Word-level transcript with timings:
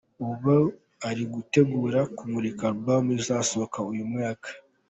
Ubu 0.27 0.55
ari 1.09 1.23
gutegura 1.33 1.99
kumurika 2.15 2.63
album 2.71 3.03
izasohoka 3.19 3.77
uyu 3.91 4.05
mwaka”. 4.11 4.49